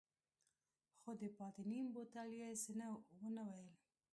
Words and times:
خو 0.99 1.11
د 1.19 1.21
پاتې 1.37 1.61
نيم 1.69 1.85
بوتل 1.93 2.29
يې 2.41 2.49
څه 2.63 2.71
ونه 3.19 3.43
ويل. 3.51 3.69